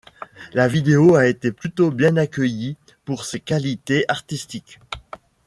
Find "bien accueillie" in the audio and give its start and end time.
1.91-2.75